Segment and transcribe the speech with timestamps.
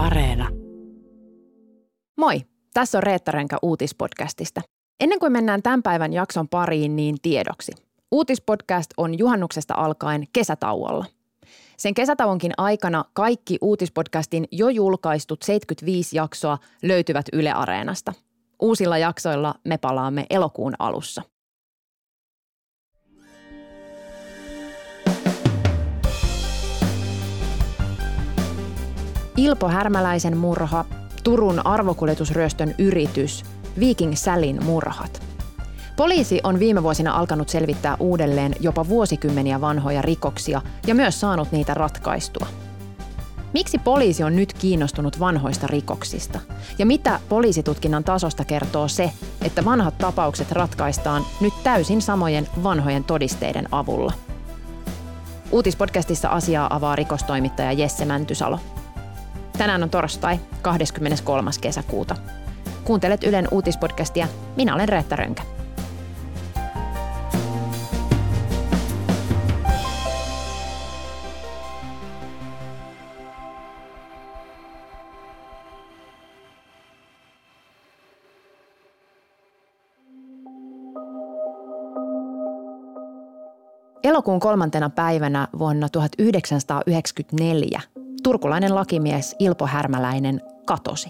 [0.00, 0.48] Areena.
[2.16, 2.42] Moi,
[2.74, 4.60] tässä on Reetta Renkä uutispodcastista.
[5.00, 7.72] Ennen kuin mennään tämän päivän jakson pariin, niin tiedoksi.
[8.10, 11.04] Uutispodcast on juhannuksesta alkaen kesätauolla.
[11.76, 18.12] Sen kesätauonkin aikana kaikki uutispodcastin jo julkaistut 75 jaksoa löytyvät Yle Areenasta.
[18.62, 21.22] Uusilla jaksoilla me palaamme elokuun alussa.
[29.40, 30.84] Ilpo Härmäläisen murha,
[31.24, 33.44] Turun arvokuljetusryöstön yritys,
[33.80, 35.22] Viking Sälin murhat.
[35.96, 41.74] Poliisi on viime vuosina alkanut selvittää uudelleen jopa vuosikymmeniä vanhoja rikoksia ja myös saanut niitä
[41.74, 42.46] ratkaistua.
[43.52, 46.40] Miksi poliisi on nyt kiinnostunut vanhoista rikoksista?
[46.78, 49.12] Ja mitä poliisitutkinnan tasosta kertoo se,
[49.42, 54.12] että vanhat tapaukset ratkaistaan nyt täysin samojen vanhojen todisteiden avulla?
[55.52, 58.58] Uutispodcastissa asiaa avaa rikostoimittaja Jesse Mäntysalo.
[59.60, 61.50] Tänään on torstai, 23.
[61.60, 62.16] kesäkuuta.
[62.84, 64.28] Kuuntelet Ylen uutispodcastia.
[64.56, 65.42] Minä olen Reetta Rönkä.
[84.02, 87.80] Elokuun kolmantena päivänä vuonna 1994
[88.22, 91.08] turkulainen lakimies Ilpo Härmäläinen katosi.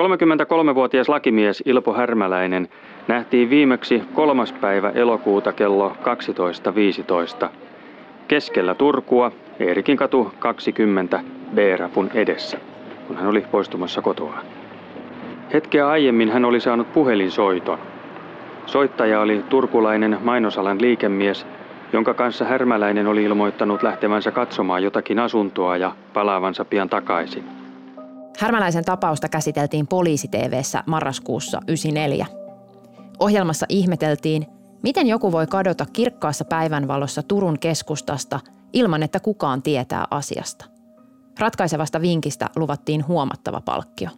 [0.00, 2.68] 33-vuotias lakimies Ilpo Härmäläinen
[3.08, 5.92] nähtiin viimeksi kolmas päivä elokuuta kello
[7.42, 7.48] 12.15
[8.28, 11.20] keskellä Turkua Eerikin katu 20
[11.54, 12.58] B-rapun edessä,
[13.06, 14.38] kun hän oli poistumassa kotoa.
[15.52, 17.78] Hetkeä aiemmin hän oli saanut puhelinsoiton.
[18.66, 21.46] Soittaja oli turkulainen mainosalan liikemies
[21.92, 27.44] jonka kanssa Härmäläinen oli ilmoittanut lähtevänsä katsomaan jotakin asuntoa ja palaavansa pian takaisin.
[28.38, 32.26] Härmäläisen tapausta käsiteltiin poliisi-TVssä marraskuussa 1994.
[33.18, 34.46] Ohjelmassa ihmeteltiin,
[34.82, 38.40] miten joku voi kadota kirkkaassa päivänvalossa Turun keskustasta
[38.72, 40.64] ilman, että kukaan tietää asiasta.
[41.38, 44.10] Ratkaisevasta vinkistä luvattiin huomattava palkkio.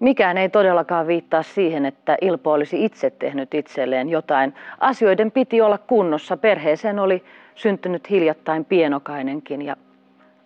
[0.00, 4.54] Mikään ei todellakaan viittaa siihen, että Ilpo olisi itse tehnyt itselleen jotain.
[4.80, 6.36] Asioiden piti olla kunnossa.
[6.36, 7.24] Perheeseen oli
[7.54, 9.76] syntynyt hiljattain pienokainenkin ja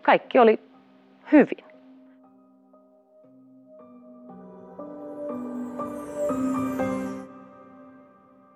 [0.03, 0.60] kaikki oli
[1.32, 1.64] hyvin.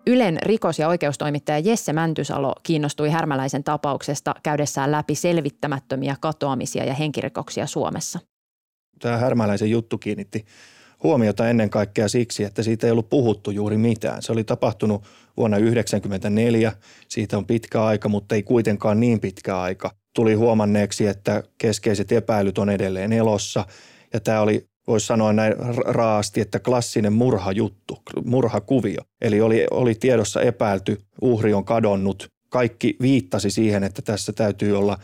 [0.07, 7.67] Ylen rikos- ja oikeustoimittaja Jesse Mäntysalo kiinnostui Härmäläisen tapauksesta käydessään läpi selvittämättömiä katoamisia ja henkirikoksia
[7.67, 8.19] Suomessa.
[9.01, 10.45] Tämä Härmäläisen juttu kiinnitti
[11.03, 14.23] huomiota ennen kaikkea siksi, että siitä ei ollut puhuttu juuri mitään.
[14.23, 15.03] Se oli tapahtunut
[15.37, 16.73] vuonna 1994,
[17.09, 19.91] siitä on pitkä aika, mutta ei kuitenkaan niin pitkä aika.
[20.15, 23.67] Tuli huomanneeksi, että keskeiset epäilyt on edelleen elossa
[24.13, 25.55] ja tämä oli voisi sanoa näin
[25.87, 29.03] raasti, että klassinen murhajuttu, murhakuvio.
[29.21, 32.29] Eli oli, oli tiedossa epäilty, uhri on kadonnut.
[32.49, 34.99] Kaikki viittasi siihen, että tässä täytyy olla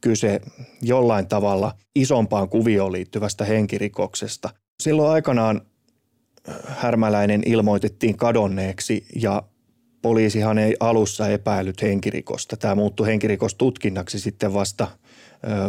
[0.00, 0.40] kyse
[0.82, 4.50] jollain tavalla isompaan kuvioon liittyvästä henkirikoksesta.
[4.80, 5.60] Silloin aikanaan
[6.66, 9.42] Härmäläinen ilmoitettiin kadonneeksi ja
[10.02, 12.56] poliisihan ei alussa epäillyt henkirikosta.
[12.56, 14.88] Tämä muuttui henkirikostutkinnaksi sitten vasta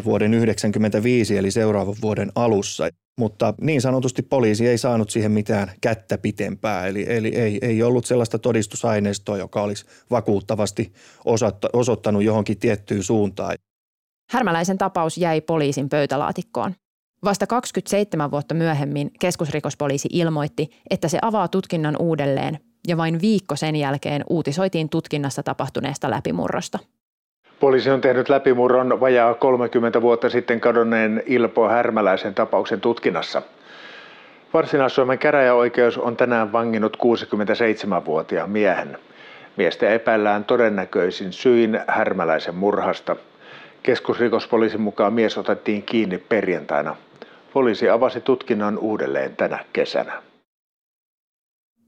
[0.06, 2.90] vuoden 1995 eli seuraavan vuoden alussa.
[3.20, 8.06] Mutta niin sanotusti poliisi ei saanut siihen mitään kättä pitempää, eli, eli ei, ei ollut
[8.06, 10.94] sellaista todistusaineistoa, joka olisi vakuuttavasti
[11.74, 13.56] osoittanut johonkin tiettyyn suuntaan.
[14.32, 16.74] Härmäläisen tapaus jäi poliisin pöytälaatikkoon.
[17.26, 23.76] Vasta 27 vuotta myöhemmin keskusrikospoliisi ilmoitti, että se avaa tutkinnan uudelleen ja vain viikko sen
[23.76, 26.80] jälkeen uutisoitiin tutkinnassa tapahtuneesta läpimurrosta.
[27.60, 33.42] Poliisi on tehnyt läpimurron vajaa 30 vuotta sitten kadonneen Ilpo Härmäläisen tapauksen tutkinnassa.
[34.54, 38.98] Varsinais-Suomen käräjäoikeus on tänään vanginnut 67-vuotiaan miehen.
[39.58, 43.16] Miestä epäillään todennäköisin syin Härmäläisen murhasta.
[43.84, 46.96] Keskusrikospoliisin mukaan mies otettiin kiinni perjantaina
[47.54, 50.24] Poliisi avasi tutkinnan uudelleen tänä kesänä.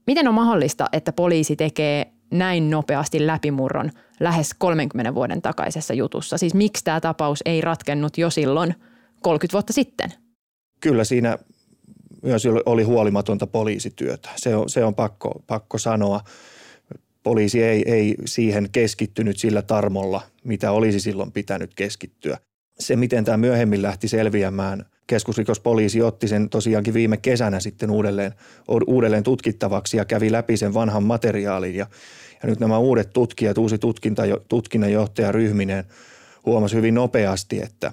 [0.06, 3.90] Miten on mahdollista, että poliisi tekee näin nopeasti läpimurron
[4.20, 6.38] lähes 30 vuoden takaisessa jutussa?
[6.38, 8.74] Siis miksi tämä tapaus ei ratkennut jo silloin
[9.22, 10.12] 30 vuotta sitten?
[10.80, 11.38] Kyllä siinä
[12.22, 14.30] myös oli huolimatonta poliisityötä.
[14.36, 16.20] Se on, se on pakko, pakko sanoa.
[17.24, 22.38] Poliisi ei, ei siihen keskittynyt sillä tarmolla, mitä olisi silloin pitänyt keskittyä.
[22.78, 28.32] Se, miten tämä myöhemmin lähti selviämään– keskusrikospoliisi otti sen tosiaankin viime kesänä sitten uudelleen,
[28.86, 31.74] uudelleen tutkittavaksi ja kävi läpi sen vanhan materiaalin.
[31.74, 31.86] Ja,
[32.42, 35.84] ja nyt nämä uudet tutkijat, uusi tutkinta, tutkinnanjohtaja Ryhminen
[36.46, 37.92] huomasi hyvin nopeasti, että,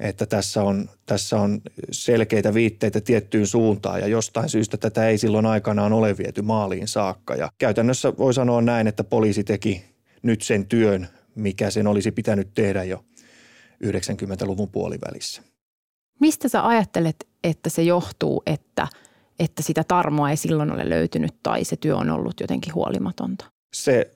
[0.00, 1.60] että tässä on, tässä on
[1.90, 7.34] selkeitä viitteitä tiettyyn suuntaan ja jostain syystä tätä ei silloin aikanaan ole viety maaliin saakka.
[7.34, 9.84] Ja käytännössä voi sanoa näin, että poliisi teki
[10.22, 13.04] nyt sen työn, mikä sen olisi pitänyt tehdä jo
[13.84, 15.42] 90-luvun puolivälissä.
[16.20, 18.88] Mistä sä ajattelet, että se johtuu, että,
[19.38, 23.44] että sitä tarmoa ei silloin ole löytynyt tai se työ on ollut jotenkin huolimatonta?
[23.74, 24.10] Se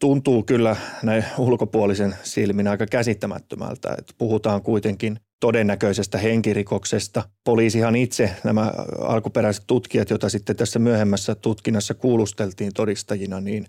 [0.00, 3.94] tuntuu kyllä näin ulkopuolisen silmin aika käsittämättömältä.
[3.98, 7.22] Että puhutaan kuitenkin todennäköisestä henkirikoksesta.
[7.44, 13.66] Poliisihan itse, nämä alkuperäiset tutkijat, joita sitten tässä myöhemmässä tutkinnassa kuulusteltiin todistajina, niin,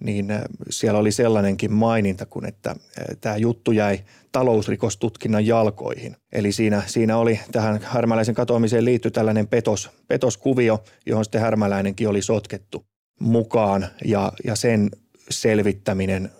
[0.00, 2.76] niin äh, siellä oli sellainenkin maininta kuin, että äh,
[3.20, 4.00] tämä juttu jäi
[4.32, 6.16] talousrikostutkinnan jalkoihin.
[6.32, 12.22] Eli siinä, siinä oli tähän härmäläisen katoamiseen liitty tällainen petos, petoskuvio, johon sitten härmäläinenkin oli
[12.22, 12.86] sotkettu
[13.20, 14.90] mukaan ja, ja sen
[15.30, 16.30] selvittäminen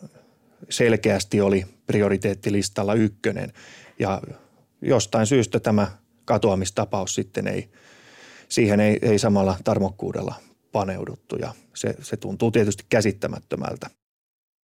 [0.70, 3.52] selkeästi oli prioriteettilistalla ykkönen
[3.98, 4.22] ja
[4.82, 5.86] jostain syystä tämä
[6.24, 7.70] katoamistapaus sitten ei,
[8.48, 10.34] siihen ei, ei samalla tarmokkuudella
[10.72, 13.90] paneuduttu ja se, se tuntuu tietysti käsittämättömältä.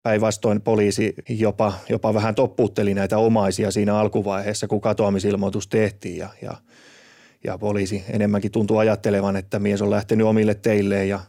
[0.04, 6.58] Päinvastoin poliisi jopa, jopa vähän toppuutteli näitä omaisia siinä alkuvaiheessa, kun katoamisilmoitus tehtiin ja, ja,
[7.44, 11.20] ja poliisi enemmänkin tuntuu ajattelevan, että mies on lähtenyt omille teilleen ja,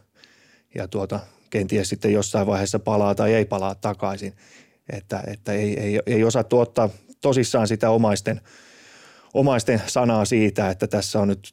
[0.75, 1.19] ja tuota,
[1.51, 4.33] kenties sitten jossain vaiheessa palaa tai ei palaa takaisin.
[4.89, 6.89] Että, että ei, ei, ei osaa tuottaa
[7.21, 8.41] tosissaan sitä omaisten,
[9.33, 11.49] omaisten sanaa siitä, että tässä on nyt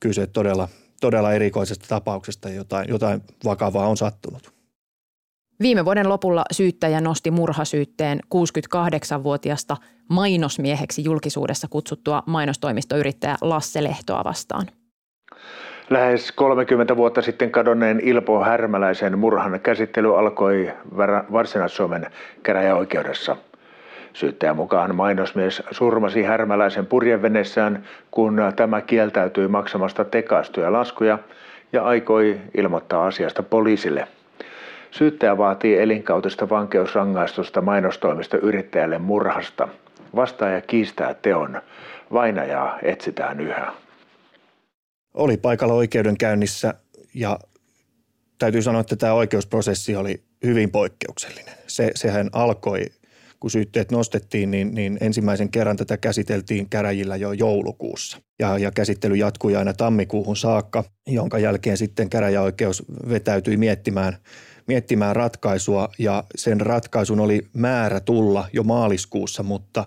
[0.00, 0.68] kyse todella,
[1.00, 4.56] todella erikoisesta tapauksesta, jotain, jotain vakavaa on sattunut.
[5.60, 9.76] Viime vuoden lopulla syyttäjä nosti murhasyytteen 68-vuotiasta
[10.08, 14.66] mainosmieheksi julkisuudessa kutsuttua mainostoimistoyrittäjä Lasse Lehtoa vastaan.
[15.90, 20.72] Lähes 30 vuotta sitten kadonneen Ilpo Härmäläisen murhan käsittely alkoi
[21.32, 22.06] Varsinais-Suomen
[22.42, 23.36] käräjäoikeudessa.
[24.12, 31.18] Syyttäjän mukaan mainosmies surmasi Härmäläisen purjevenessään, kun tämä kieltäytyi maksamasta tekaistuja laskuja
[31.72, 34.08] ja aikoi ilmoittaa asiasta poliisille.
[34.90, 39.68] Syyttäjä vaatii elinkautista vankeusrangaistusta mainostoimista yrittäjälle murhasta.
[40.16, 41.60] Vastaaja kiistää teon.
[42.12, 43.72] Vainajaa etsitään yhä
[45.16, 46.74] oli paikalla oikeudenkäynnissä
[47.14, 47.38] ja
[48.38, 51.54] täytyy sanoa, että tämä oikeusprosessi oli hyvin poikkeuksellinen.
[51.66, 52.86] Se, sehän alkoi,
[53.40, 58.18] kun syytteet nostettiin, niin, niin ensimmäisen kerran tätä käsiteltiin käräjillä jo joulukuussa.
[58.38, 64.16] Ja, ja käsittely jatkui aina tammikuuhun saakka, jonka jälkeen sitten käräjäoikeus vetäytyi miettimään,
[64.66, 69.86] miettimään ratkaisua ja sen ratkaisun oli määrä tulla jo maaliskuussa, mutta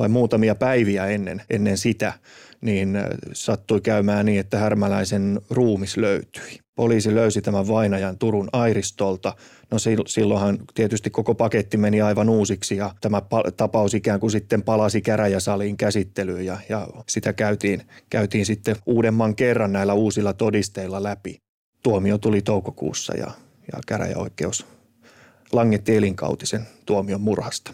[0.00, 2.12] vain muutamia päiviä ennen, ennen sitä–
[2.60, 6.58] niin äh, sattui käymään niin, että härmäläisen ruumis löytyi.
[6.74, 9.34] Poliisi löysi tämän vainajan Turun Airistolta.
[9.70, 9.76] No
[10.06, 13.22] silloinhan tietysti koko paketti meni aivan uusiksi ja tämä
[13.56, 19.72] tapaus ikään kuin sitten palasi käräjäsaliin käsittelyyn ja, ja sitä käytiin, käytiin sitten uudemman kerran
[19.72, 21.36] näillä uusilla todisteilla läpi.
[21.82, 23.30] Tuomio tuli toukokuussa ja,
[23.72, 24.66] ja käräjäoikeus
[25.52, 27.72] langetti elinkautisen tuomion murhasta.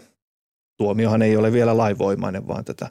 [0.77, 2.89] Tuomiohan ei ole vielä lainvoimainen, vaan tätä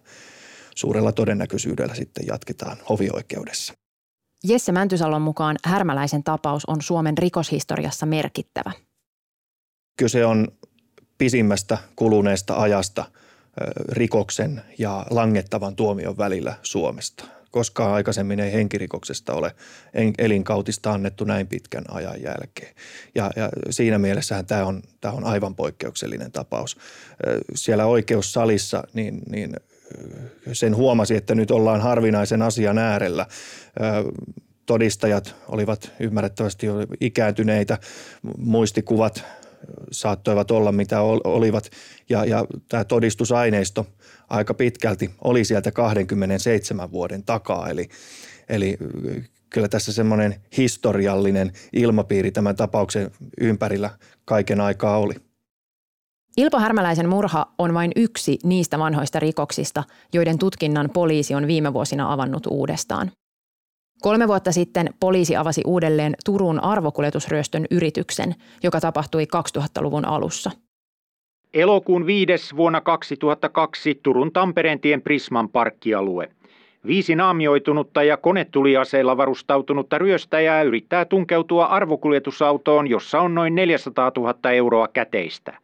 [0.74, 3.74] suurella todennäköisyydellä sitten jatketaan hovioikeudessa.
[4.44, 8.72] Jesse Mäntysalon mukaan Härmäläisen tapaus on Suomen rikoshistoriassa merkittävä.
[9.98, 10.48] Kyse on
[11.18, 13.04] pisimmästä kuluneesta ajasta
[13.88, 17.24] rikoksen ja langettavan tuomion välillä Suomesta.
[17.56, 19.54] Koskaan aikaisemmin ei henkirikoksesta ole
[20.18, 22.74] elinkautista annettu näin pitkän ajan jälkeen.
[23.14, 26.78] Ja, ja siinä mielessähän tämä on, tämä on aivan poikkeuksellinen tapaus.
[27.54, 29.56] Siellä oikeussalissa niin, niin
[30.52, 33.26] sen huomasi, että nyt ollaan harvinaisen asian äärellä.
[34.66, 36.66] Todistajat olivat ymmärrettävästi
[37.00, 37.78] ikääntyneitä,
[38.38, 39.24] muistikuvat
[39.90, 41.70] saattoivat olla mitä olivat
[42.08, 43.86] ja, ja tämä todistusaineisto
[44.28, 47.68] aika pitkälti oli sieltä 27 vuoden takaa.
[47.68, 47.88] Eli,
[48.48, 48.76] eli
[49.50, 53.10] kyllä tässä semmoinen historiallinen ilmapiiri tämän tapauksen
[53.40, 53.90] ympärillä
[54.24, 55.14] kaiken aikaa oli.
[56.36, 62.12] Ilpo Härmäläisen murha on vain yksi niistä vanhoista rikoksista, joiden tutkinnan poliisi on viime vuosina
[62.12, 63.10] avannut uudestaan.
[64.02, 69.24] Kolme vuotta sitten poliisi avasi uudelleen Turun arvokuljetusryöstön yrityksen, joka tapahtui
[69.58, 70.50] 2000-luvun alussa.
[71.54, 72.56] Elokuun 5.
[72.56, 76.28] vuonna 2002 Turun Tampereentien Prisman parkkialue.
[76.86, 84.88] Viisi naamioitunutta ja konetuliaseilla varustautunutta ryöstäjää yrittää tunkeutua arvokuljetusautoon, jossa on noin 400 000 euroa
[84.88, 85.58] käteistä.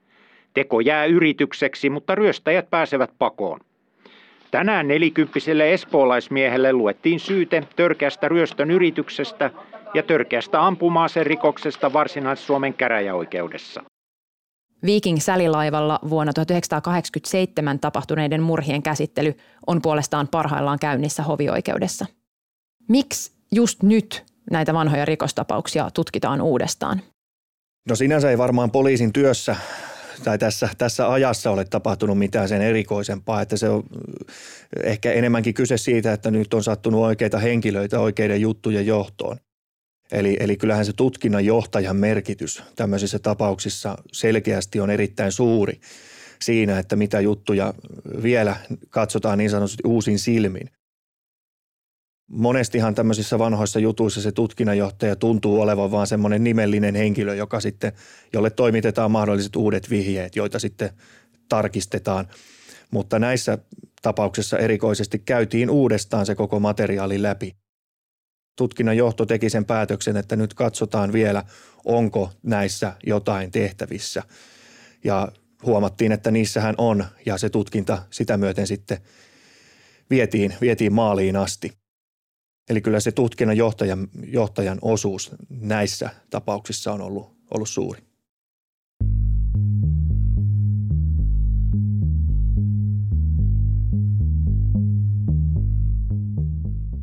[0.55, 3.61] Teko jää yritykseksi, mutta ryöstäjät pääsevät pakoon.
[4.53, 9.51] Tänään nelikymppiselle espoolaismiehelle luettiin syyte törkeästä ryöstön yrityksestä
[9.95, 13.83] ja törkeästä ampuma rikoksesta Varsinais-Suomen käräjäoikeudessa.
[14.87, 19.35] Viking Sally-laivalla vuonna 1987 tapahtuneiden murhien käsittely
[19.67, 22.07] on puolestaan parhaillaan käynnissä hovioikeudessa.
[22.89, 27.01] Miksi just nyt näitä vanhoja rikostapauksia tutkitaan uudestaan?
[27.89, 29.57] No sinänsä ei varmaan poliisin työssä
[30.25, 33.83] tai tässä, tässä ajassa ole tapahtunut mitään sen erikoisempaa, että se on
[34.83, 39.37] ehkä enemmänkin kyse siitä, että nyt on sattunut oikeita henkilöitä oikeiden juttujen johtoon.
[40.13, 45.81] Eli, eli kyllähän se tutkinnan johtajan merkitys tämmöisissä tapauksissa selkeästi on erittäin suuri
[46.43, 47.75] siinä, että mitä juttuja
[48.23, 48.57] vielä
[48.91, 50.71] katsotaan niin sanotusti uusin silmin.
[52.31, 57.93] Monestihan tämmöisissä vanhoissa jutuissa se tutkinnanjohtaja tuntuu olevan vaan semmoinen nimellinen henkilö, joka sitten,
[58.33, 60.91] jolle toimitetaan mahdolliset uudet vihjeet, joita sitten
[61.49, 62.29] tarkistetaan.
[62.91, 63.59] Mutta näissä
[64.03, 67.57] tapauksissa erikoisesti käytiin uudestaan se koko materiaali läpi.
[68.57, 71.45] Tutkinnan johto teki sen päätöksen, että nyt katsotaan vielä,
[71.85, 74.23] onko näissä jotain tehtävissä.
[75.05, 75.29] Ja
[75.67, 78.99] huomattiin, että niissähän on, ja se tutkinta sitä myöten sitten
[80.11, 81.82] vietiin, vietiin maaliin asti.
[82.71, 88.03] Eli kyllä se tutkinnan johtajan, johtajan osuus näissä tapauksissa on ollut, ollut suuri.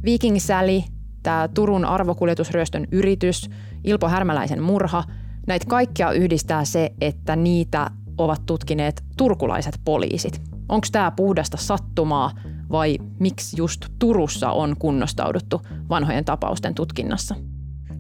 [0.06, 0.82] Viking Sally,
[1.24, 3.50] tämä Turun arvokuljetusryöstön yritys,
[3.84, 5.04] Ilpo Härmäläisen murha,
[5.48, 10.42] näitä kaikkia yhdistää se, että niitä ovat tutkineet turkulaiset poliisit.
[10.70, 12.32] Onko tämä puhdasta sattumaa
[12.72, 17.36] vai miksi just Turussa on kunnostauduttu vanhojen tapausten tutkinnassa?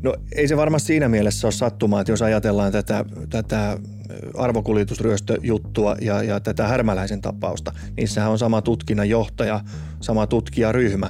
[0.04, 3.78] No ei se varmasti siinä mielessä ole sattumaa, että jos ajatellaan tätä, tätä
[4.38, 9.62] arvokuljetusryöstöjuttua ja, ja tätä härmäläisen tapausta, niissähän on sama tutkinnan johtaja,
[10.02, 11.10] sama tutkijaryhmä.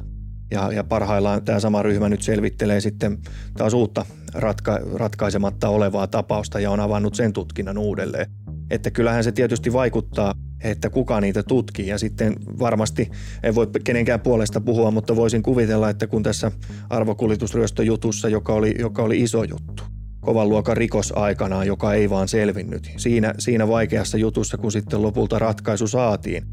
[0.52, 3.18] Ja, ja parhaillaan tämä sama ryhmä nyt selvittelee sitten
[3.58, 8.32] taas uutta ratka, ratkaisematta olevaa tapausta ja on avannut sen tutkinnan uudelleen.
[8.70, 10.34] Että kyllähän se tietysti vaikuttaa–
[10.64, 11.88] että kuka niitä tutkii.
[11.88, 13.12] Ja sitten varmasti,
[13.44, 16.52] en voi kenenkään puolesta puhua, mutta voisin kuvitella, että kun tässä
[16.90, 19.84] arvokuljetusryöstöjutussa, joka oli, joka oli iso juttu,
[20.20, 22.92] kovan luokan rikos aikanaan, joka ei vaan selvinnyt.
[22.98, 26.44] Siinä, siinä vaikeassa jutussa, kun sitten lopulta ratkaisu saatiin,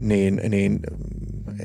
[0.00, 0.80] niin, niin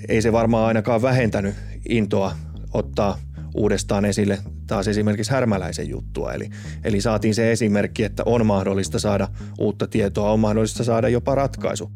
[0.09, 1.55] ei se varmaan ainakaan vähentänyt
[1.89, 2.35] intoa
[2.73, 3.17] ottaa–
[3.55, 4.39] uudestaan esille
[4.73, 6.33] taas esimerkiksi härmäläisen juttua.
[6.33, 6.49] Eli,
[6.83, 9.27] eli saatiin se esimerkki, että on mahdollista saada
[9.59, 11.91] uutta tietoa, on mahdollista saada jopa ratkaisu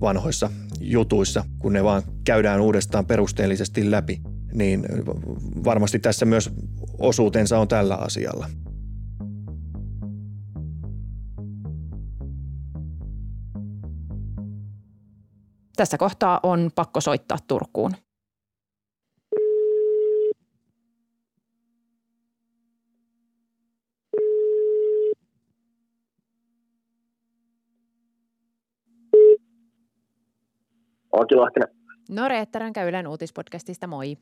[0.00, 0.50] vanhoissa
[0.80, 4.20] jutuissa, kun ne vaan käydään uudestaan perusteellisesti läpi.
[4.52, 4.86] Niin
[5.64, 6.50] varmasti tässä myös
[6.98, 8.50] osuutensa on tällä asialla.
[15.76, 17.92] Tässä kohtaa on pakko soittaa Turkuun.
[31.20, 31.68] Aki Lahtinen.
[32.10, 34.16] No Reetta Ränkä Ylen uutispodcastista, moi.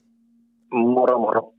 [0.70, 1.52] Moro moro.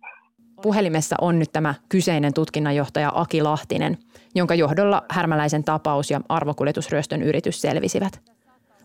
[0.62, 3.98] Puhelimessa on nyt tämä kyseinen tutkinnanjohtaja Aki Lahtinen,
[4.36, 8.22] jonka johdolla härmäläisen tapaus ja arvokuljetusryöstön yritys selvisivät.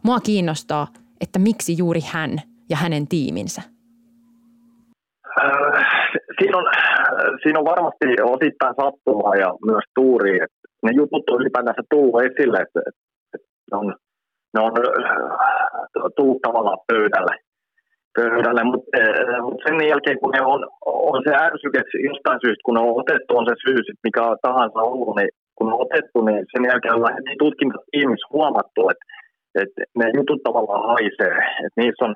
[0.03, 0.87] Mua kiinnostaa,
[1.21, 2.39] että miksi juuri hän
[2.71, 3.63] ja hänen tiiminsä?
[5.45, 5.85] Äh,
[6.39, 6.65] siinä, on,
[7.43, 10.35] siinä on varmasti osittain sattumaa ja myös tuuri.
[10.35, 12.81] Että ne jutut on ylipäätänsä tullut esille, että,
[13.35, 13.95] että on
[14.55, 17.35] ne on äh, tullut tavallaan pöydälle.
[18.19, 18.65] pöydälle.
[18.65, 22.81] Mutta äh, mut sen jälkeen, kun ne on, on se ärsyke jostain syystä, kun ne
[22.81, 26.65] on otettu, on se syy, sit mikä tahansa ollut, niin kun on otettu, niin sen
[26.71, 29.07] jälkeen on heti tutkintatiimissä huomattu, että,
[29.63, 31.37] että ne jutut tavallaan haisee.
[31.65, 32.15] Että niissä on,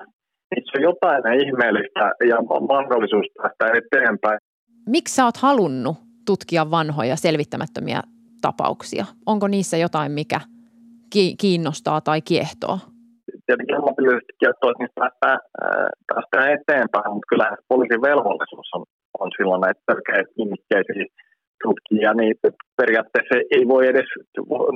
[0.51, 2.37] niissä on jotain ihmeellistä ja
[2.73, 4.39] mahdollisuus päästä eteenpäin.
[4.89, 8.01] Miksi sä oot halunnut tutkia vanhoja selvittämättömiä
[8.41, 9.05] tapauksia?
[9.25, 10.39] Onko niissä jotain, mikä
[11.41, 12.77] kiinnostaa tai kiehtoo?
[13.45, 14.99] Tietenkin ammatillisesti kiehtoo, että niistä
[16.09, 18.83] päästään, eteenpäin, mutta kyllä poliisin velvollisuus on,
[19.21, 21.05] on silloin että törkeitä nimikkeisiä
[21.63, 22.33] tutkia, niin
[22.79, 24.09] periaatteessa ei voi edes,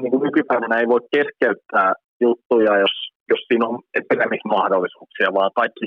[0.02, 1.90] niin kuin nykypäivänä ei voi keskeyttää
[2.26, 2.96] juttuja, jos,
[3.32, 5.86] jos siinä on etenemismahdollisuuksia, vaan kaikki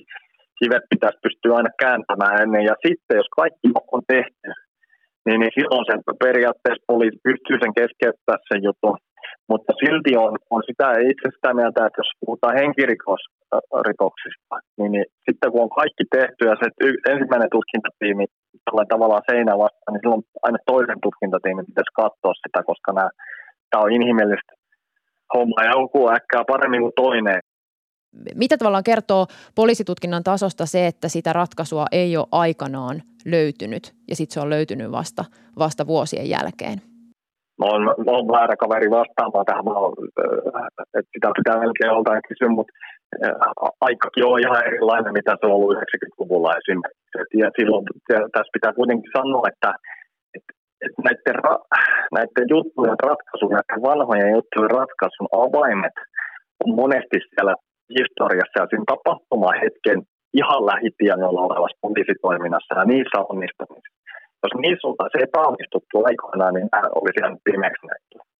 [0.61, 2.65] kivet pitäisi pystyä aina kääntämään ennen.
[2.71, 4.49] Ja sitten, jos kaikki on tehty,
[5.27, 8.97] niin, niin silloin sen periaatteessa poliisi pystyy sen keskeyttää sen jutun
[9.51, 15.51] mutta silti on, on sitä itse sitä mieltä, että jos puhutaan henkirikoksista, niin, niin sitten
[15.53, 16.67] kun on kaikki tehty ja se
[17.13, 18.27] ensimmäinen tutkintatiimi
[18.65, 22.91] tällä tavallaan seinä vastaan, niin silloin aina toisen tutkintatiimin pitäisi katsoa sitä, koska
[23.71, 24.53] tämä on inhimillistä
[25.35, 27.41] hommaa ja joku äkkää paremmin kuin toinen.
[28.35, 34.35] Mitä tavallaan kertoo poliisitutkinnan tasosta se, että sitä ratkaisua ei ole aikanaan löytynyt ja sitten
[34.35, 35.25] se on löytynyt vasta,
[35.59, 36.90] vasta vuosien jälkeen?
[37.61, 37.83] On,
[38.17, 39.65] on väärä kaveri vastaamaan tähän,
[40.99, 42.73] että sitä pitää melkein joltain kysyä, mutta
[43.81, 47.39] aikakin on ihan erilainen, mitä se on ollut 90-luvulla esimerkiksi.
[47.43, 47.85] Ja silloin
[48.35, 49.71] tässä pitää kuitenkin sanoa, että,
[50.37, 50.53] että,
[50.85, 51.67] että näiden, ra-
[52.17, 55.97] näiden juttujen ratkaisun, näiden vanhojen juttujen ratkaisun avaimet
[56.65, 57.55] on monesti siellä
[57.99, 59.99] historiassa ja siinä tapahtumahetken
[60.41, 63.90] ihan lähitienoilla olevassa poliisitoiminnassa ja niissä onnistumisissa.
[64.43, 68.31] Jos niissä oltaisiin epäonnistuttu aikoinaan, niin nämä olisi jäänyt pimeäksi näitä.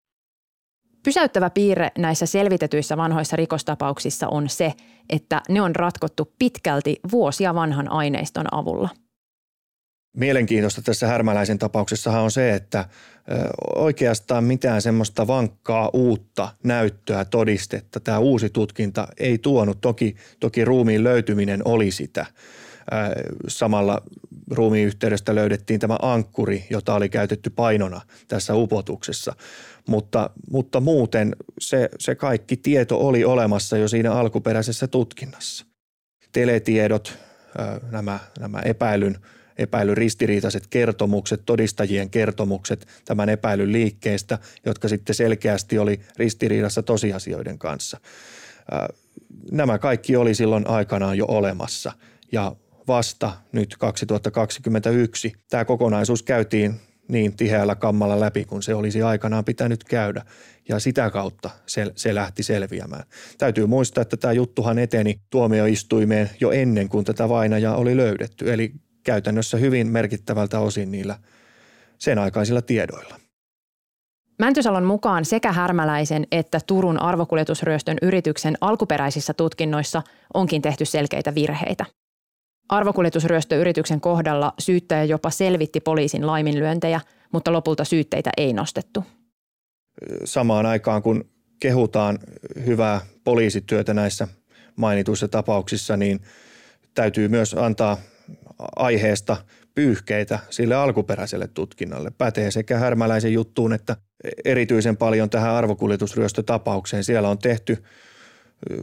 [1.03, 4.73] Pysäyttävä piirre näissä selvitetyissä vanhoissa rikostapauksissa on se,
[5.09, 8.89] että ne on ratkottu pitkälti vuosia vanhan aineiston avulla.
[10.17, 12.85] Mielenkiintoista tässä härmäläisen tapauksessahan on se, että
[13.75, 19.81] oikeastaan mitään semmoista vankkaa uutta näyttöä, todistetta tämä uusi tutkinta ei tuonut.
[19.81, 22.25] Toki, toki ruumiin löytyminen oli sitä.
[23.47, 24.01] Samalla
[24.51, 29.35] ruumiin yhteydestä löydettiin tämä ankkuri, jota oli käytetty painona tässä upotuksessa.
[29.87, 35.65] Mutta, mutta muuten se, se kaikki tieto oli olemassa jo siinä alkuperäisessä tutkinnassa.
[36.31, 37.17] Teletiedot,
[37.91, 39.17] nämä, nämä epäilyn,
[39.57, 47.99] epäilyn ristiriitaiset kertomukset, todistajien kertomukset tämän epäilyn liikkeestä, jotka sitten selkeästi oli ristiriidassa tosiasioiden kanssa.
[49.51, 51.91] Nämä kaikki oli silloin aikanaan jo olemassa
[52.31, 52.55] ja
[52.87, 56.75] vasta nyt 2021 tämä kokonaisuus käytiin
[57.07, 60.25] niin tiheällä kammalla läpi, kun se olisi aikanaan pitänyt käydä.
[60.69, 63.03] Ja sitä kautta se, se lähti selviämään.
[63.37, 68.53] Täytyy muistaa, että tämä juttuhan eteni tuomioistuimeen jo ennen kuin tätä vainajaa oli löydetty.
[68.53, 68.71] Eli
[69.03, 71.19] käytännössä hyvin merkittävältä osin niillä
[71.97, 73.15] sen aikaisilla tiedoilla.
[74.39, 80.01] Mäntysalon mukaan sekä Härmäläisen että Turun arvokuljetusryöstön yrityksen alkuperäisissä tutkinnoissa
[80.33, 81.85] onkin tehty selkeitä virheitä.
[82.71, 87.01] Arvokuljetusryöstöyrityksen kohdalla syyttäjä jopa selvitti poliisin laiminlyöntejä,
[87.31, 89.03] mutta lopulta syytteitä ei nostettu.
[90.25, 91.25] Samaan aikaan kun
[91.59, 92.19] kehutaan
[92.65, 94.27] hyvää poliisityötä näissä
[94.75, 96.19] mainituissa tapauksissa, niin
[96.93, 97.97] täytyy myös antaa
[98.75, 99.37] aiheesta
[99.75, 102.11] pyyhkeitä sille alkuperäiselle tutkinnalle.
[102.17, 103.95] Pätee sekä härmäläisen juttuun että
[104.45, 107.03] erityisen paljon tähän arvokuljetusryöstötapaukseen.
[107.03, 107.83] Siellä on tehty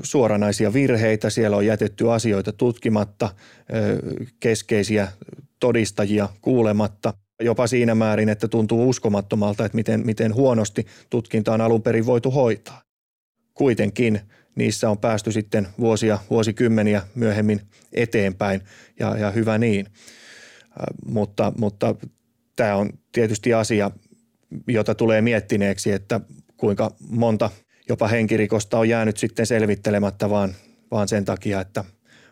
[0.02, 3.30] suoranaisia virheitä, siellä on jätetty asioita tutkimatta,
[4.40, 5.08] keskeisiä
[5.60, 11.82] todistajia kuulematta, jopa siinä määrin, että tuntuu uskomattomalta, että miten, miten huonosti tutkinta on alun
[11.82, 12.82] perin voitu hoitaa.
[13.54, 14.20] Kuitenkin
[14.54, 17.60] niissä on päästy sitten vuosia, vuosikymmeniä myöhemmin
[17.92, 18.60] eteenpäin
[18.98, 19.86] ja, ja hyvä niin.
[21.06, 21.94] Mutta, mutta
[22.56, 23.90] tämä on tietysti asia,
[24.66, 26.20] jota tulee miettineeksi, että
[26.56, 27.50] kuinka monta–
[27.88, 30.54] jopa henkirikosta on jäänyt sitten selvittelemättä vaan,
[30.90, 31.84] vaan sen takia, että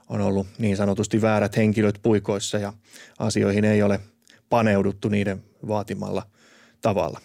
[0.08, 2.72] on ollut niin sanotusti väärät henkilöt puikoissa ja
[3.18, 4.00] asioihin ei ole
[4.50, 6.22] paneuduttu niiden vaatimalla
[6.80, 7.20] tavalla.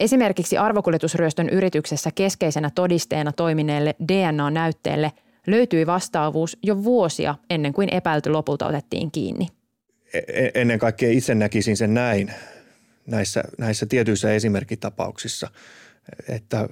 [0.00, 5.12] Esimerkiksi arvokuljetusryöstön yrityksessä keskeisenä todisteena toimineelle DNA-näytteelle
[5.46, 9.46] löytyi vastaavuus jo vuosia ennen kuin epäilty lopulta otettiin kiinni.
[10.14, 12.32] E-, e ennen kaikkea itse näkisin sen näin
[13.06, 15.50] näissä, näissä tietyissä esimerkkitapauksissa,
[16.28, 16.68] että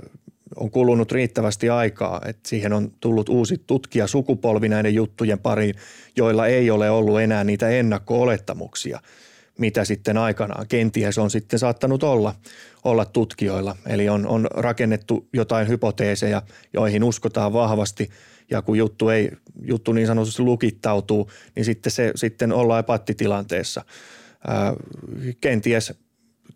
[0.56, 5.74] on kulunut riittävästi aikaa, että siihen on tullut uusi tutkija sukupolvi näiden juttujen pariin,
[6.16, 9.00] joilla ei ole ollut enää niitä ennakko-olettamuksia,
[9.58, 12.34] mitä sitten aikanaan kenties on sitten saattanut olla,
[12.84, 13.76] olla tutkijoilla.
[13.86, 18.10] Eli on, on rakennettu jotain hypoteeseja, joihin uskotaan vahvasti
[18.50, 19.30] ja kun juttu, ei,
[19.62, 23.84] juttu niin sanotusti lukittautuu, niin sitten, se, sitten ollaan pattitilanteessa.
[25.40, 25.94] Kenties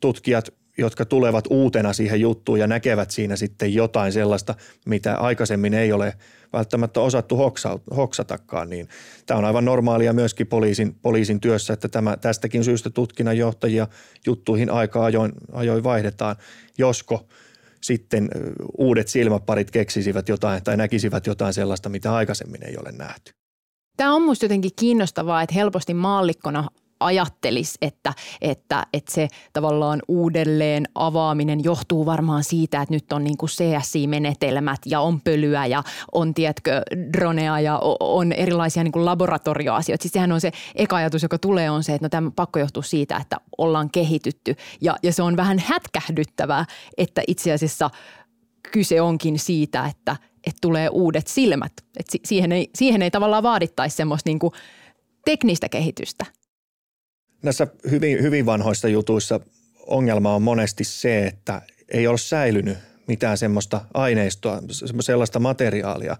[0.00, 4.54] tutkijat jotka tulevat uutena siihen juttuun ja näkevät siinä sitten jotain sellaista,
[4.86, 6.14] mitä aikaisemmin ei ole
[6.52, 8.88] välttämättä osattu hoksa, hoksatakaan, niin
[9.26, 13.86] tämä on aivan normaalia myöskin poliisin, poliisin työssä, että tämä, tästäkin syystä tutkinnanjohtajia
[14.26, 16.36] juttuihin aika ajoin, ajoin vaihdetaan,
[16.78, 17.26] josko
[17.80, 18.28] sitten
[18.78, 23.32] uudet silmäparit keksisivät jotain tai näkisivät jotain sellaista, mitä aikaisemmin ei ole nähty.
[23.96, 26.68] Tämä on minusta jotenkin kiinnostavaa, että helposti maallikkona
[27.00, 33.36] ajattelisi, että, että, että se tavallaan uudelleen avaaminen johtuu varmaan siitä, että nyt on niin
[33.36, 35.82] kuin CSI-menetelmät ja on pölyä ja
[36.12, 36.82] on, tiedätkö,
[37.12, 40.02] dronea ja on erilaisia niin kuin laboratorioasioita.
[40.02, 42.82] Siis sehän on se eka ajatus, joka tulee, on se, että no tämä pakko johtuu
[42.82, 46.64] siitä, että ollaan kehitytty ja, ja se on vähän hätkähdyttävää,
[46.96, 47.90] että itse asiassa
[48.72, 51.72] kyse onkin siitä, että, että tulee uudet silmät.
[51.98, 54.52] Että siihen, ei, siihen ei tavallaan vaadittaisi semmoista niin kuin
[55.24, 56.26] teknistä kehitystä–
[57.42, 59.40] Näissä hyvin, hyvin vanhoissa jutuissa
[59.86, 64.62] ongelma on monesti se, että ei ole säilynyt mitään semmoista aineistoa,
[65.00, 66.16] sellaista materiaalia,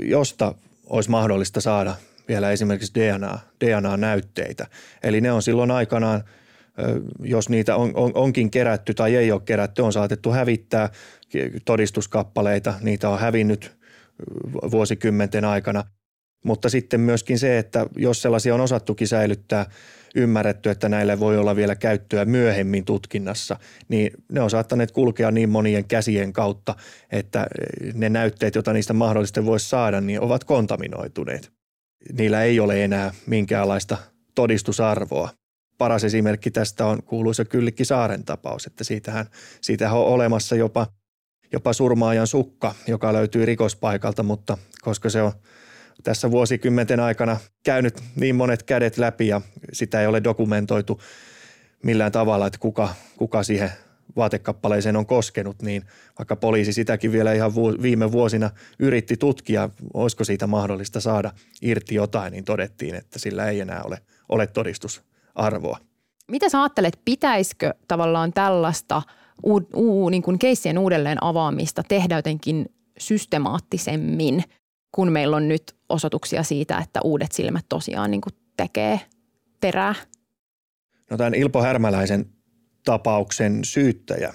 [0.00, 0.54] josta
[0.86, 1.96] olisi mahdollista saada
[2.28, 4.66] vielä esimerkiksi DNA, DNA-näytteitä.
[5.02, 6.24] Eli ne on silloin aikanaan
[7.22, 10.90] jos niitä on, on, onkin kerätty tai ei ole kerätty, on saatettu hävittää
[11.64, 13.76] todistuskappaleita, niitä on hävinnyt
[14.70, 15.84] vuosikymmenten aikana.
[16.44, 19.66] Mutta sitten myöskin se, että jos sellaisia on osattukin säilyttää,
[20.14, 23.56] ymmärretty, että näille voi olla vielä käyttöä myöhemmin tutkinnassa,
[23.88, 26.74] niin ne on saattaneet kulkea niin monien käsien kautta,
[27.10, 27.46] että
[27.94, 31.52] ne näytteet, joita niistä mahdollisesti voisi saada, niin ovat kontaminoituneet.
[32.18, 33.96] Niillä ei ole enää minkäänlaista
[34.34, 35.30] todistusarvoa.
[35.78, 39.26] Paras esimerkki tästä on kuuluisa Kyllikki Saaren tapaus, että siitähän,
[39.60, 40.86] siitähän on olemassa jopa,
[41.52, 45.32] jopa surmaajan sukka, joka löytyy rikospaikalta, mutta koska se on
[46.02, 49.40] tässä vuosikymmenten aikana käynyt niin monet kädet läpi ja
[49.72, 51.00] sitä ei ole dokumentoitu
[51.82, 53.70] millään tavalla, että kuka, kuka siihen
[54.16, 55.82] vaatekappaleeseen on koskenut, niin
[56.18, 62.32] vaikka poliisi sitäkin vielä ihan viime vuosina yritti tutkia, olisiko siitä mahdollista saada irti jotain,
[62.32, 65.78] niin todettiin, että sillä ei enää ole, ole todistusarvoa.
[66.30, 69.02] Mitä sä ajattelet, pitäisikö tavallaan tällaista
[69.42, 72.66] uu, uu, niin kuin keissien uudelleen avaamista tehdä jotenkin
[72.98, 74.44] systemaattisemmin,
[74.94, 79.00] kun meillä on nyt osoituksia siitä, että uudet silmät tosiaan niin kuin tekee
[79.60, 79.94] perää?
[81.10, 82.26] No tämän Ilpo Härmäläisen
[82.84, 84.34] tapauksen syyttäjä,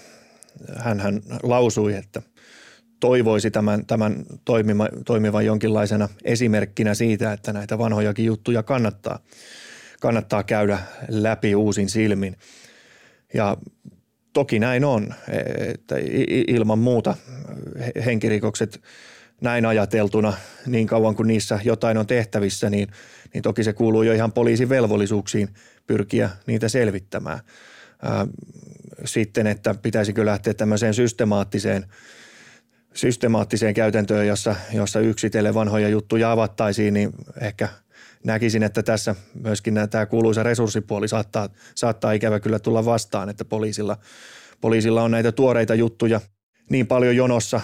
[0.78, 2.22] hän lausui, että
[3.00, 9.20] toivoisi tämän, tämän toimima, toimivan jonkinlaisena esimerkkinä siitä, että näitä vanhojakin juttuja kannattaa,
[10.00, 12.36] kannattaa käydä läpi uusin silmin.
[13.34, 13.58] Ja
[14.40, 15.14] toki näin on,
[15.58, 15.96] että
[16.48, 17.16] ilman muuta
[18.06, 18.82] henkirikokset
[19.42, 20.34] näin ajateltuna
[20.66, 22.88] niin kauan kuin niissä jotain on tehtävissä, niin,
[23.34, 25.50] niin toki se kuuluu jo ihan poliisin velvollisuuksiin
[25.88, 27.40] pyrkiä niitä selvittämään–
[29.06, 31.86] sitten, että pitäisikö lähteä tämmöiseen systemaattiseen,
[32.94, 37.70] systemaattiseen käytäntöön, jossa, jossa yksitellen vanhoja juttuja avattaisiin, niin ehkä
[38.26, 43.98] näkisin, että tässä myöskin tämä kuuluisa resurssipuoli saattaa, saattaa ikävä kyllä tulla vastaan, että poliisilla,
[44.62, 46.22] poliisilla on näitä tuoreita juttuja
[46.70, 47.62] niin paljon jonossa,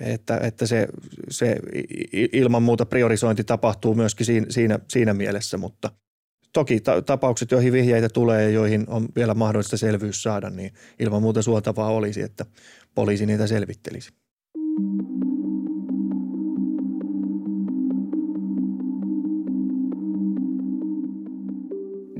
[0.00, 0.88] että, että se,
[1.30, 1.56] se
[2.32, 5.90] ilman muuta priorisointi tapahtuu myöskin siinä, siinä, siinä mielessä, mutta–
[6.52, 11.22] toki ta- tapaukset, joihin vihjeitä tulee ja joihin on vielä mahdollista selvyys saada, niin ilman
[11.22, 12.46] muuta suotavaa olisi, että
[12.94, 14.12] poliisi niitä selvittelisi.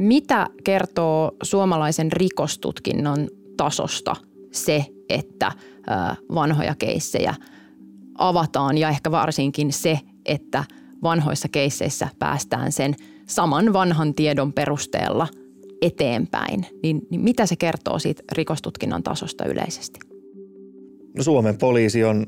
[0.03, 4.17] Mitä kertoo suomalaisen rikostutkinnon tasosta
[4.53, 5.53] se, että
[6.35, 7.35] vanhoja keissejä
[8.19, 10.65] avataan ja ehkä varsinkin se, että
[11.03, 12.95] vanhoissa keisseissä päästään sen–
[13.27, 15.29] saman vanhan tiedon perusteella
[15.83, 20.01] eteenpäin, niin, niin mitä se kertoo siitä rikostutkinnan tasosta yleisesti?
[21.17, 22.27] No Suomen poliisi on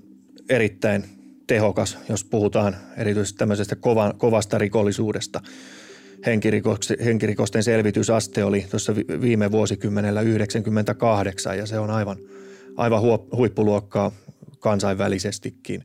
[0.48, 1.04] erittäin
[1.46, 5.40] tehokas, jos puhutaan erityisesti tämmöisestä kova, kovasta rikollisuudesta.
[7.04, 12.16] Henkirikosten selvitysaste oli tuossa viime vuosikymmenellä 98 ja se on aivan,
[12.76, 13.00] aivan
[13.36, 14.12] huippuluokkaa
[14.58, 15.84] kansainvälisestikin.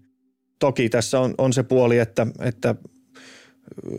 [0.59, 2.75] Toki tässä on, on se puoli, että, että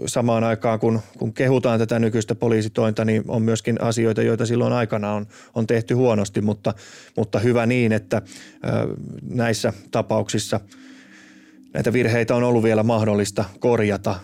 [0.06, 5.12] samaan aikaan, kun, kun kehutaan tätä nykyistä poliisitointa, niin on myöskin asioita, joita silloin aikana
[5.12, 6.74] on, on tehty huonosti, mutta,
[7.16, 8.22] mutta hyvä niin, että
[9.22, 10.60] näissä tapauksissa
[11.74, 14.20] näitä virheitä on ollut vielä mahdollista korjata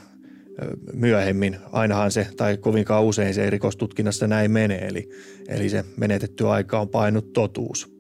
[0.93, 1.57] myöhemmin.
[1.73, 5.09] Ainahan se, tai kovinkaan usein se rikostutkinnassa näin menee, eli,
[5.49, 7.97] eli se menetetty aika on painut totuus.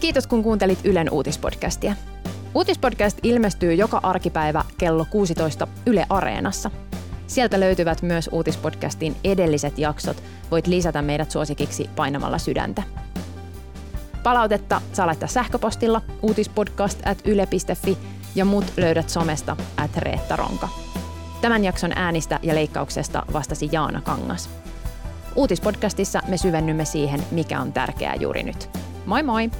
[0.00, 1.94] Kiitos kun kuuntelit Ylen uutispodcastia.
[2.54, 6.70] Uutispodcast ilmestyy joka arkipäivä kello 16 Yle Areenassa.
[7.26, 10.22] Sieltä löytyvät myös uutispodcastin edelliset jaksot.
[10.50, 12.82] Voit lisätä meidät suosikiksi painamalla sydäntä.
[14.22, 17.98] Palautetta saa laittaa sähköpostilla uutispodcast at yle.fi
[18.34, 20.68] ja muut löydät somesta at Reetta Ronka.
[21.40, 24.50] Tämän jakson äänistä ja leikkauksesta vastasi Jaana Kangas.
[25.36, 28.70] Uutispodcastissa me syvennymme siihen, mikä on tärkeää juuri nyt.
[29.06, 29.50] Moi moi!